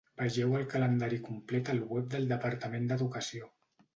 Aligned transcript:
Vegeu 0.19 0.53
el 0.59 0.63
calendari 0.71 1.19
complet 1.27 1.69
al 1.75 1.83
web 1.91 2.09
del 2.15 2.27
Departament 2.33 2.91
d'Educació. 2.93 3.53